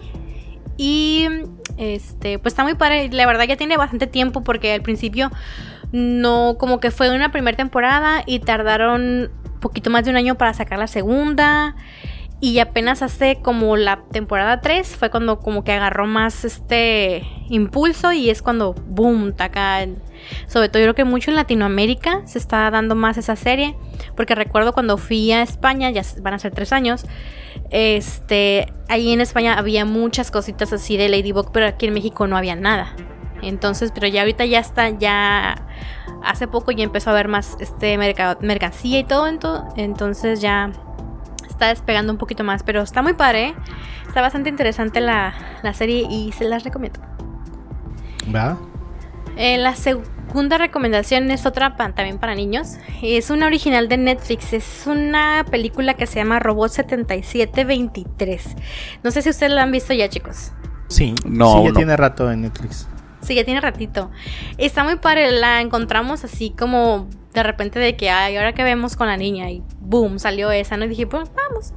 [0.78, 1.28] Y
[1.78, 3.10] este, pues está muy padre.
[3.12, 5.32] La verdad ya tiene bastante tiempo porque al principio
[5.92, 10.54] no, como que fue una primera temporada y tardaron poquito más de un año para
[10.54, 11.76] sacar la segunda.
[12.40, 18.12] Y apenas hace como la temporada 3 fue cuando como que agarró más este impulso
[18.14, 19.86] y es cuando boom, taca.
[20.48, 23.76] Sobre todo yo creo que mucho en Latinoamérica se está dando más esa serie.
[24.16, 27.06] Porque recuerdo cuando fui a España, ya van a ser tres años.
[27.70, 32.38] Este, ahí en España había muchas cositas así de Ladybug, pero aquí en México no
[32.38, 32.96] había nada.
[33.42, 35.66] Entonces, pero ya ahorita ya está, ya
[36.24, 40.72] hace poco ya empezó a haber más este merca- mercancía y todo, ento- entonces ya
[41.50, 43.56] está despegando un poquito más, pero está muy padre, ¿eh?
[44.08, 47.00] está bastante interesante la, la serie y se las recomiendo.
[48.36, 48.58] ¿Va?
[49.44, 52.76] Eh, la segunda recomendación es otra pa- también para niños.
[53.02, 54.54] Es una original de Netflix.
[54.54, 58.56] Es una película que se llama Robot 7723.
[59.04, 60.52] No sé si ustedes la han visto ya, chicos.
[60.88, 61.76] Sí, No, sí, ya no.
[61.76, 62.88] tiene rato en Netflix.
[63.22, 64.12] Sí, ya tiene ratito.
[64.58, 65.32] Está muy padre.
[65.32, 69.50] La encontramos así como de repente de que, ay, ahora que vemos con la niña.
[69.50, 70.86] Y boom, salió esa, ¿no?
[70.86, 71.74] Y dije, pues vamos.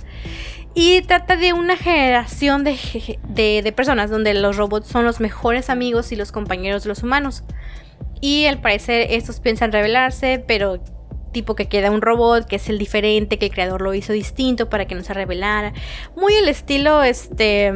[0.74, 2.76] Y trata de una generación de,
[3.28, 7.44] de personas donde los robots son los mejores amigos y los compañeros de los humanos.
[8.20, 10.80] Y al parecer estos piensan rebelarse, pero
[11.34, 14.70] tipo que queda un robot que es el diferente, que el creador lo hizo distinto
[14.70, 15.74] para que no se rebelara.
[16.16, 17.72] Muy el estilo, este...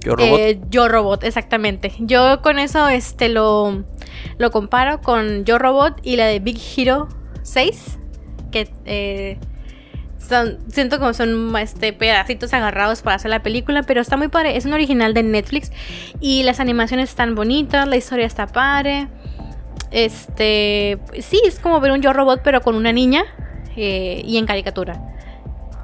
[0.00, 0.38] Yo robot.
[0.38, 1.92] Eh, Yo Robot, exactamente.
[1.98, 3.84] Yo con eso este, lo,
[4.38, 7.08] lo comparo con Yo Robot y la de Big Hero
[7.42, 7.98] 6.
[8.52, 9.38] Que eh,
[10.68, 14.56] siento como son este, pedacitos agarrados para hacer la película, pero está muy padre.
[14.56, 15.72] Es un original de Netflix
[16.20, 19.08] y las animaciones están bonitas, la historia está padre.
[19.90, 23.24] Este, sí, es como ver un Yo Robot, pero con una niña
[23.76, 25.00] eh, y en caricatura.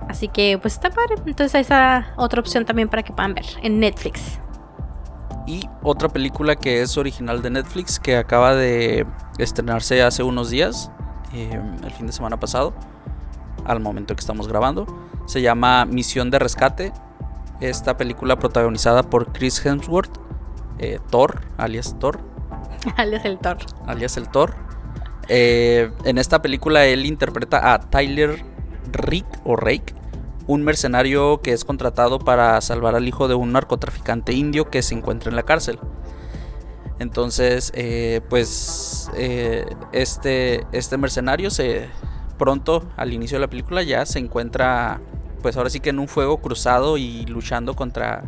[0.08, 1.16] Así que pues está padre.
[1.26, 4.38] Entonces esa otra opción también para que puedan ver en Netflix.
[5.46, 9.06] Y otra película que es original de Netflix que acaba de
[9.38, 10.90] estrenarse hace unos días,
[11.34, 12.74] eh, el fin de semana pasado,
[13.64, 14.86] al momento que estamos grabando,
[15.26, 16.92] Se llama Misión de Rescate.
[17.60, 20.10] Esta película protagonizada por Chris Hemsworth,
[20.78, 22.20] eh, Thor, alias Thor,
[22.96, 23.58] Alias el Thor.
[23.86, 24.54] alias el Thor.
[25.28, 28.44] Eh, en esta película él interpreta a Tyler
[28.92, 29.94] Rick o Rake,
[30.46, 34.94] un mercenario que es contratado para salvar al hijo de un narcotraficante indio que se
[34.94, 35.78] encuentra en la cárcel.
[36.98, 41.88] Entonces, eh, pues eh, este, este mercenario se
[42.38, 45.00] pronto al inicio de la película ya se encuentra,
[45.42, 48.24] pues ahora sí que en un fuego cruzado y luchando contra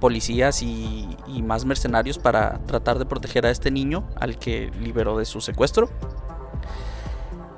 [0.00, 1.08] policías y,
[1.42, 5.90] más mercenarios para tratar de proteger a este niño al que liberó de su secuestro.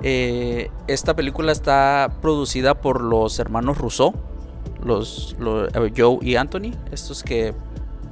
[0.01, 4.13] Eh, esta película está producida por los hermanos Rousseau,
[4.83, 7.53] los, los- eh, Joe y Anthony, estos que,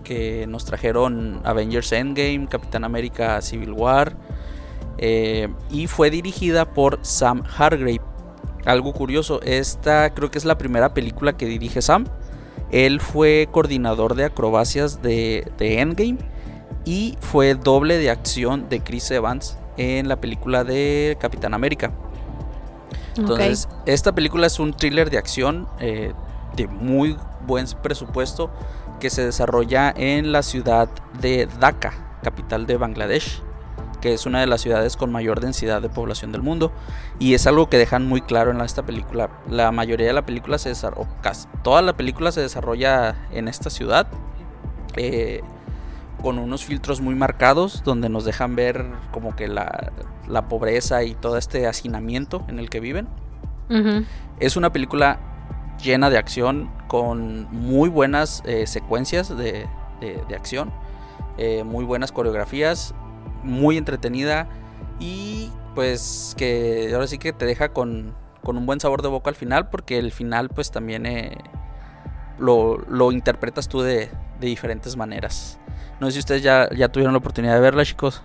[0.03, 4.15] que nos trajeron Avengers Endgame, Capitán América Civil War,
[5.01, 8.01] eh, y fue dirigida por Sam Hargrave.
[8.65, 12.05] Algo curioso, esta creo que es la primera película que dirige Sam.
[12.71, 16.19] Él fue coordinador de acrobacias de, de Endgame
[16.85, 21.91] y fue doble de acción de Chris Evans en la película de Capitán América.
[23.17, 26.13] Entonces, esta película es un thriller de acción eh,
[26.55, 28.49] de muy buen presupuesto
[28.99, 30.87] que se desarrolla en la ciudad
[31.19, 33.41] de Dhaka, capital de Bangladesh,
[34.01, 36.71] que es una de las ciudades con mayor densidad de población del mundo.
[37.19, 39.29] Y es algo que dejan muy claro en esta película.
[39.49, 43.69] La mayoría de la película se desarrolla, casi toda la película se desarrolla en esta
[43.69, 44.07] ciudad.
[44.97, 45.41] eh,
[46.21, 49.91] con unos filtros muy marcados donde nos dejan ver como que la,
[50.27, 53.07] la pobreza y todo este hacinamiento en el que viven.
[53.71, 54.05] Ujú.
[54.39, 55.17] Es una película
[55.81, 59.65] llena de acción con muy buenas eh, secuencias de,
[59.99, 60.71] de- de acción,
[61.39, 62.93] eh, muy buenas coreografías,
[63.43, 64.47] muy entretenida
[64.99, 69.29] y pues que ahora sí que te deja con, con un buen sabor de boca
[69.29, 71.37] al final porque el final pues también eh,
[72.37, 75.59] lo, lo interpretas tú de, de diferentes maneras.
[75.99, 78.23] No sé si ustedes ya, ya tuvieron la oportunidad de verla chicos.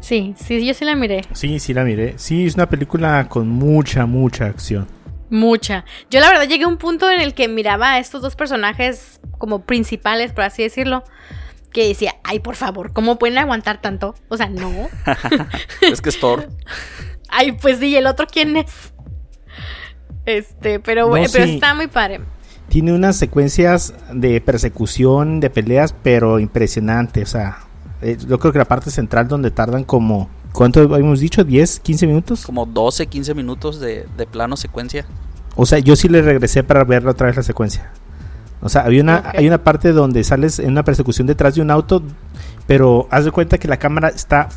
[0.00, 1.22] Sí, sí, yo sí la miré.
[1.32, 2.14] Sí, sí la miré.
[2.16, 4.88] Sí, es una película con mucha, mucha acción.
[5.28, 5.84] Mucha.
[6.10, 9.20] Yo la verdad llegué a un punto en el que miraba a estos dos personajes
[9.38, 11.04] como principales, por así decirlo,
[11.72, 14.14] que decía, ay, por favor, ¿cómo pueden aguantar tanto?
[14.28, 14.70] O sea, no.
[15.80, 16.48] es que es Thor.
[17.34, 18.92] Ay, pues sí, ¿y el otro quién es?
[20.26, 21.54] Este, pero, No, bueno, pero sí.
[21.54, 22.20] está muy padre.
[22.68, 27.30] Tiene unas secuencias de persecución, de peleas, pero impresionantes.
[27.30, 27.58] O sea,
[28.02, 31.42] eh, yo creo que la parte central donde tardan como, ¿cuánto habíamos dicho?
[31.42, 32.44] ¿10, 15 minutos?
[32.44, 35.06] Como 12, 15 minutos de, de plano secuencia.
[35.56, 37.90] O sea, yo sí le regresé para ver otra vez la secuencia.
[38.62, 41.70] O sea, había una, hay una parte donde sales en una persecución detrás de un
[41.70, 42.02] auto,
[42.66, 44.48] pero haz de cuenta que la cámara está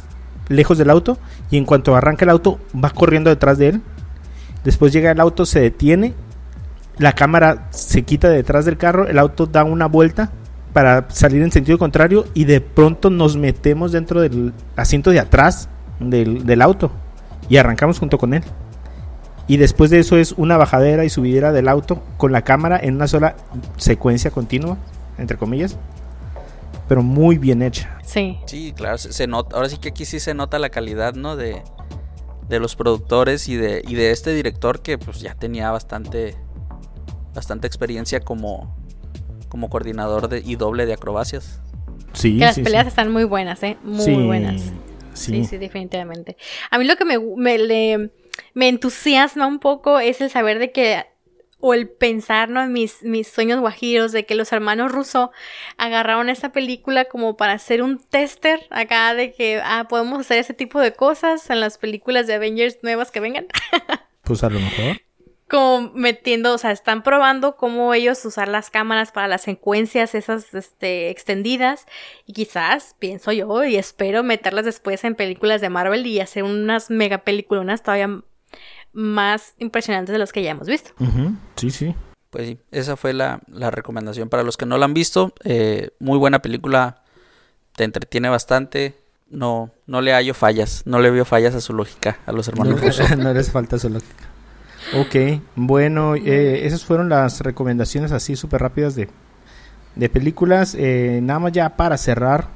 [0.47, 1.17] lejos del auto
[1.49, 3.81] y en cuanto arranca el auto va corriendo detrás de él.
[4.63, 6.13] Después llega el auto, se detiene,
[6.97, 10.31] la cámara se quita de detrás del carro, el auto da una vuelta
[10.71, 15.67] para salir en sentido contrario y de pronto nos metemos dentro del asiento de atrás
[15.99, 16.91] del, del auto
[17.49, 18.43] y arrancamos junto con él.
[19.47, 22.95] Y después de eso es una bajadera y subidera del auto con la cámara en
[22.95, 23.35] una sola
[23.77, 24.77] secuencia continua,
[25.19, 25.77] entre comillas,
[26.87, 27.97] pero muy bien hecha.
[28.03, 28.39] Sí.
[28.47, 29.55] Sí, claro, se, se nota.
[29.55, 31.35] Ahora sí que aquí sí se nota la calidad, ¿no?
[31.35, 31.61] De,
[32.49, 36.35] de los productores y de, y de este director que pues ya tenía bastante,
[37.35, 38.75] bastante experiencia como,
[39.49, 41.59] como coordinador de, y doble de acrobacias.
[42.13, 42.89] Sí, Que las sí, peleas sí.
[42.89, 43.77] están muy buenas, ¿eh?
[43.83, 44.61] Muy Sí, buenas.
[45.13, 46.35] Sí, Sí, sí, definitivamente.
[46.71, 48.11] A mí lo que me, me, le-
[48.53, 51.05] me entusiasma un poco es el saber de que,
[51.59, 52.61] o el pensar, ¿no?
[52.61, 55.31] En mis, mis sueños guajiros, de que los hermanos Russo
[55.77, 60.53] agarraron esta película como para hacer un tester acá de que, ah, podemos hacer ese
[60.53, 63.47] tipo de cosas en las películas de Avengers nuevas que vengan.
[64.25, 65.04] Pues a lo mejor.
[65.49, 70.53] Como metiendo, o sea, están probando cómo ellos usar las cámaras para las secuencias esas
[70.53, 71.85] este, extendidas
[72.25, 76.89] y quizás, pienso yo y espero meterlas después en películas de Marvel y hacer unas
[76.89, 78.21] mega películas todavía
[78.91, 80.91] más impresionantes de las que ya hemos visto.
[81.55, 81.95] Sí, sí.
[82.31, 85.33] Pues sí, esa fue la, la recomendación para los que no la han visto.
[85.43, 87.03] Eh, muy buena película,
[87.75, 88.97] te entretiene bastante.
[89.29, 92.79] No, no le hallo fallas, no le veo fallas a su lógica a los hermanos
[93.11, 94.34] No, no les falta su lógica.
[94.93, 99.09] Ok, bueno, eh, esas fueron las recomendaciones así súper rápidas de,
[99.95, 100.75] de películas.
[100.77, 102.47] Eh, nada más ya para cerrar,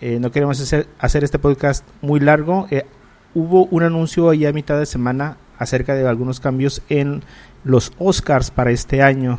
[0.00, 2.66] eh, no queremos hacer, hacer este podcast muy largo.
[2.70, 2.84] Eh,
[3.34, 7.22] hubo un anuncio ahí a mitad de semana acerca de algunos cambios en
[7.64, 9.38] los Oscars para este año.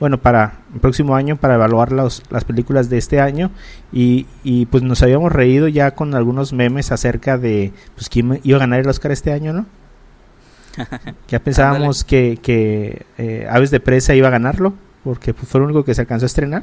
[0.00, 3.50] Bueno, para el próximo año, para evaluar los- las películas de este año.
[3.92, 8.56] Y, y pues nos habíamos reído ya con algunos memes acerca de pues quién iba
[8.56, 9.66] a ganar el Oscar este año, ¿no?
[11.28, 15.66] Ya pensábamos que, que eh, Aves de Presa iba a ganarlo, porque pues, fue lo
[15.66, 16.62] único que se alcanzó a estrenar.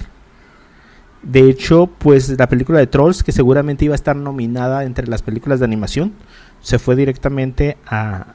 [1.23, 5.21] De hecho, pues la película de Trolls, que seguramente iba a estar nominada entre las
[5.21, 6.13] películas de animación,
[6.61, 8.27] se fue directamente a,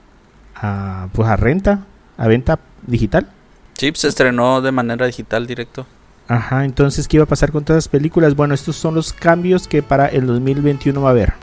[0.55, 1.85] a, pues, a renta,
[2.17, 3.29] a venta digital.
[3.75, 5.87] Sí, se estrenó de manera digital directo.
[6.29, 8.35] Ajá, entonces, ¿qué iba a pasar con todas las películas?
[8.35, 11.35] Bueno, estos son los cambios que para el 2021 va a haber.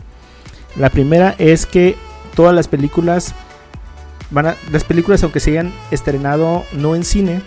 [0.76, 1.96] La primera es que
[2.36, 3.34] todas las películas
[4.72, 7.42] las películas aunque se hayan estrenado no en cine,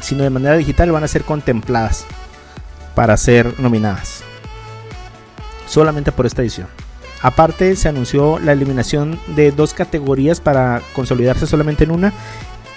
[0.00, 2.04] sino de manera digital van a ser contempladas
[2.94, 4.22] para ser nominadas.
[5.66, 6.68] Solamente por esta edición.
[7.22, 12.12] Aparte se anunció la eliminación de dos categorías para consolidarse solamente en una.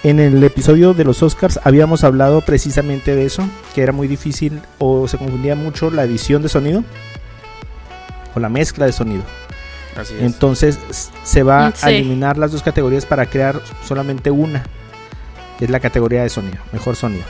[0.02, 4.60] En el episodio de los Oscars habíamos hablado precisamente de eso, que era muy difícil
[4.78, 6.84] o se confundía mucho la edición de sonido
[8.34, 9.22] o la mezcla de sonido.
[9.96, 10.22] Así es.
[10.22, 10.78] Entonces
[11.24, 14.64] se va a eliminar las dos categorías para crear solamente una,
[15.58, 17.24] que es la categoría de sonido, mejor sonido.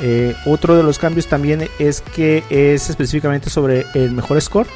[0.00, 4.66] Eh, otro de los cambios también es que es específicamente sobre el mejor score.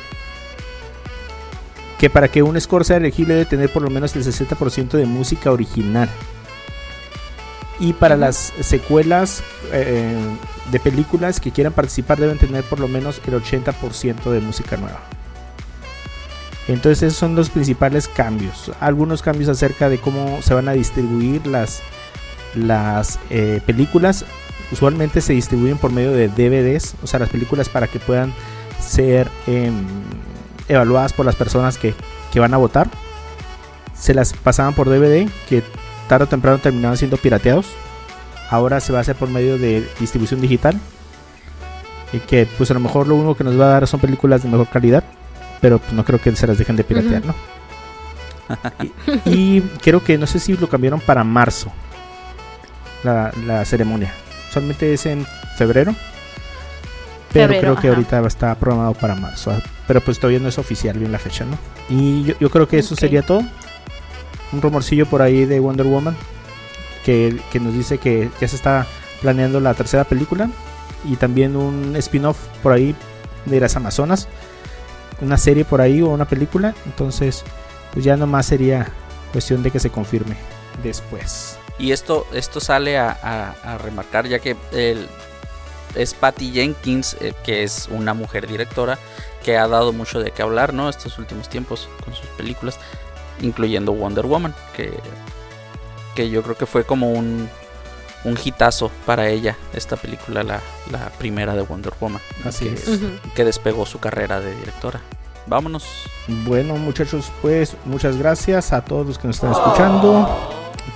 [1.99, 5.07] Que para que un score sea elegible debe tener por lo menos el 60% de
[5.07, 6.09] música original.
[7.81, 9.43] Y para las secuelas
[9.73, 10.17] eh,
[10.71, 15.01] de películas que quieran participar deben tener por lo menos el 80% de música nueva.
[16.69, 18.73] Entonces esos son los principales cambios.
[18.81, 21.81] Algunos cambios acerca de cómo se van a distribuir las,
[22.55, 24.25] las eh, películas.
[24.73, 28.33] Usualmente se distribuyen por medio de DVDs, o sea, las películas para que puedan
[28.81, 29.85] ser em,
[30.69, 31.95] evaluadas por las personas que,
[32.33, 32.89] que van a votar.
[33.95, 35.63] Se las pasaban por DVD, que
[36.09, 37.67] tarde o temprano terminaban siendo pirateados.
[38.51, 40.79] Ahora se va a hacer por medio de distribución digital.
[42.13, 44.43] Y que pues a lo mejor lo único que nos va a dar son películas
[44.43, 45.05] de mejor calidad.
[45.61, 47.25] Pero pues no creo que se las dejen de piratear.
[47.25, 47.35] ¿no?
[48.81, 48.93] y,
[49.59, 51.73] y creo que no sé si lo cambiaron para marzo.
[53.03, 54.13] La, la ceremonia.
[54.49, 55.27] Usualmente es en
[55.57, 55.95] febrero.
[57.33, 57.97] Pero Febrero, creo que ajá.
[57.97, 59.51] ahorita estar programado para marzo.
[59.51, 61.59] ah, Pero pues todavía no es oficial bien la fecha, ¿no?
[61.89, 63.43] Y yo, yo creo que eso sería todo.
[64.53, 66.17] Un rumorcillo por ahí de Wonder Woman.
[67.05, 68.87] Que, que nos dice que ya se está
[69.21, 70.49] planeando la tercera película.
[71.05, 72.95] Y también un spin-off por ahí
[73.45, 74.29] de las Amazonas.
[75.21, 76.75] Una serie por ahí o una película.
[76.85, 77.45] Entonces,
[77.93, 78.89] pues ya nomás sería
[79.33, 80.37] cuestión de que se confirme
[80.83, 81.59] después.
[81.79, 84.57] Y esto, esto sale a, remarcar ya que
[85.95, 88.99] es Patty Jenkins, eh, que es una mujer directora,
[89.45, 90.89] que ha dado mucho de qué hablar, ¿no?
[90.89, 92.79] Estos últimos tiempos con sus películas,
[93.41, 94.93] incluyendo Wonder Woman, que,
[96.15, 97.49] que yo creo que fue como un,
[98.25, 100.61] un hitazo para ella, esta película, la,
[100.91, 102.21] la primera de Wonder Woman.
[102.45, 102.89] Así que, es.
[103.35, 105.01] Que despegó su carrera de directora.
[105.47, 105.85] Vámonos.
[106.45, 110.29] Bueno, muchachos, pues muchas gracias a todos los que nos están escuchando.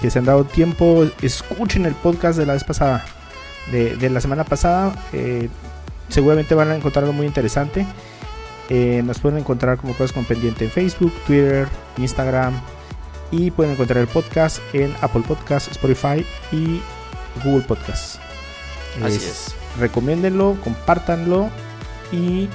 [0.00, 1.06] Que se han dado tiempo.
[1.22, 3.04] Escuchen el podcast de la vez pasada.
[3.70, 4.92] De, de la semana pasada.
[5.12, 5.48] eh,
[6.08, 7.86] seguramente van a encontrar algo muy interesante.
[8.68, 11.68] Eh, nos pueden encontrar como cosas con pendiente en Facebook, Twitter,
[11.98, 12.60] Instagram.
[13.30, 16.80] Y pueden encontrar el podcast en Apple Podcast, Spotify y
[17.44, 18.16] Google Podcast.
[19.04, 19.54] Así Es- es.
[19.78, 21.48] recomiéndenlo, compártanlo
[22.12, 22.48] y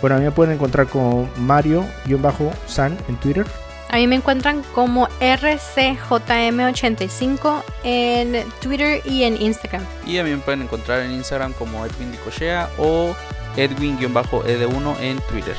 [0.00, 3.46] bueno, a mí me pueden encontrar como Mario-San en Twitter.
[3.88, 9.82] A mí me encuentran como RCJM85 en Twitter y en Instagram.
[10.04, 13.14] Y a mí me pueden encontrar en Instagram como Edwin Dicochea o
[13.56, 15.54] Edwin-ed1 en Twitter.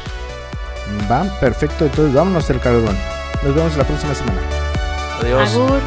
[1.09, 2.95] Va, perfecto, entonces vámonos del calorón.
[3.43, 4.41] Nos vemos la próxima semana.
[5.21, 5.49] Adiós.
[5.53, 5.79] Agur.